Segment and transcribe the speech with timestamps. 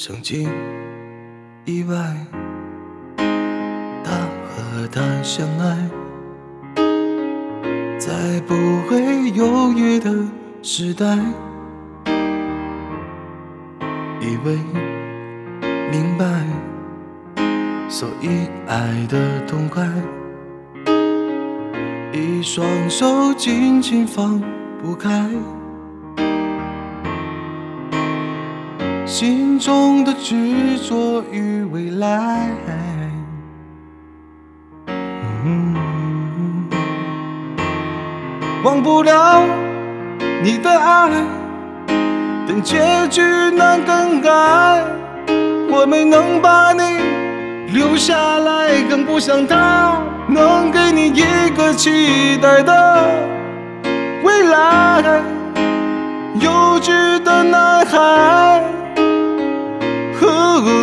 [0.00, 0.48] 曾经
[1.64, 1.96] 意外，
[3.16, 4.12] 他
[4.46, 5.76] 和她相爱，
[7.98, 8.54] 在不
[8.88, 10.14] 会犹豫的
[10.62, 11.18] 时代，
[14.20, 14.56] 以为
[15.90, 16.44] 明白，
[17.88, 19.84] 所以爱的痛快，
[22.12, 24.40] 一双手紧紧放
[24.80, 25.28] 不开。
[29.08, 32.50] 心中的执着与未来，
[38.62, 39.42] 忘不了
[40.42, 41.10] 你的爱，
[42.46, 43.22] 但结局
[43.56, 44.30] 难更改。
[45.70, 46.82] 我没能把你
[47.72, 53.08] 留下来，更不想他能给你一个期待的
[54.22, 55.22] 未来。
[56.40, 58.62] 幼稚的男孩。
[60.70, 60.74] 哦，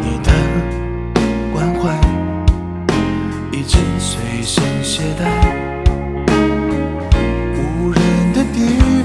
[0.00, 0.30] 你的
[1.52, 1.82] 关怀
[3.52, 5.20] 已经随身携带，
[7.56, 8.00] 无人
[8.32, 8.56] 的地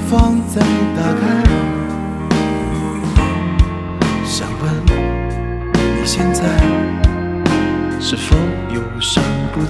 [0.09, 0.61] 方再
[0.95, 1.46] 打开。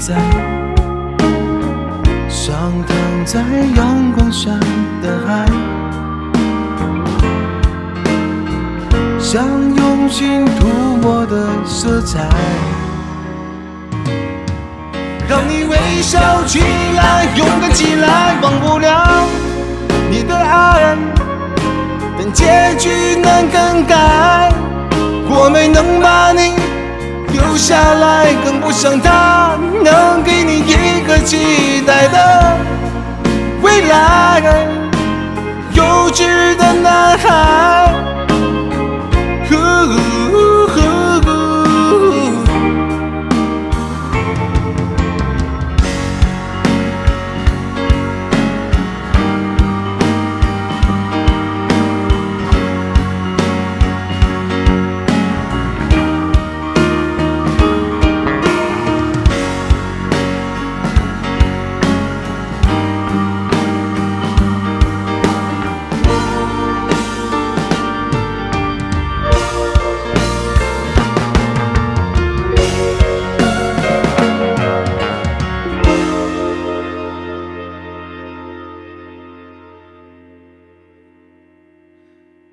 [0.08, 0.16] 在？
[2.30, 2.56] 像
[2.88, 3.42] 躺在
[3.76, 4.50] 阳光下
[5.02, 5.46] 的海，
[9.20, 9.44] 像
[9.76, 10.68] 用心涂
[11.02, 12.30] 抹的色彩，
[15.28, 16.62] 让你微笑起
[16.96, 19.28] 来，勇敢起来，忘不了
[20.10, 20.96] 你的爱，
[22.18, 24.54] 但结局难更改，
[25.30, 26.54] 我没能把你
[27.34, 29.58] 留下来，更不想他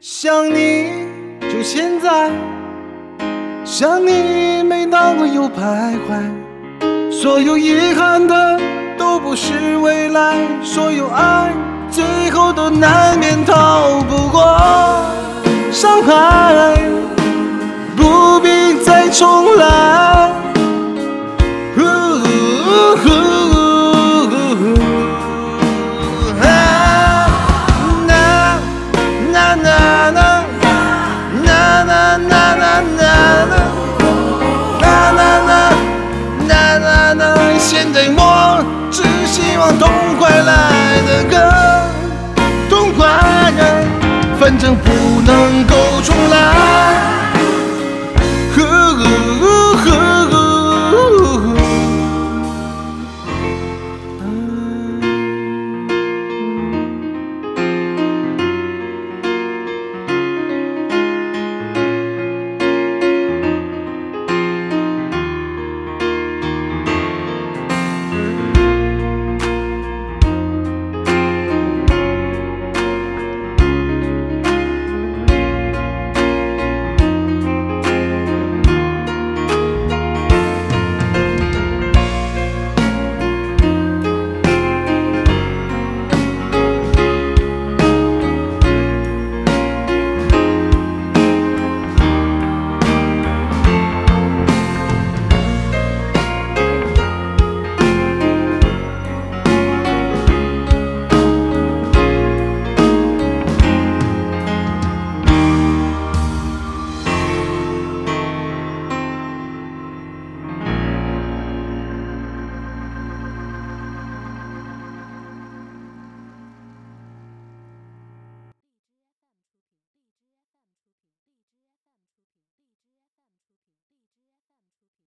[0.06, 0.90] 想你
[1.40, 2.30] 就现在，
[3.64, 8.60] 想你每当我又徘徊，所有遗憾的
[8.98, 11.50] 都不是未来，所有爱
[11.90, 14.42] 最后都难免逃不过。
[15.72, 16.83] 伤害，
[37.76, 43.52] 现在我只希望痛快来得更痛快
[44.38, 44.92] 反正不
[45.22, 46.63] 能够重来。